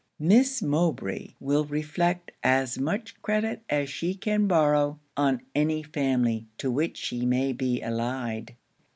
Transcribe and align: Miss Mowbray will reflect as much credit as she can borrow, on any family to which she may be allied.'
Miss 0.17 0.63
Mowbray 0.63 1.35
will 1.39 1.63
reflect 1.65 2.31
as 2.41 2.79
much 2.79 3.21
credit 3.21 3.61
as 3.69 3.87
she 3.87 4.15
can 4.15 4.47
borrow, 4.47 4.97
on 5.15 5.41
any 5.53 5.83
family 5.83 6.47
to 6.57 6.71
which 6.71 6.97
she 6.97 7.23
may 7.23 7.53
be 7.53 7.83
allied.' 7.83 8.55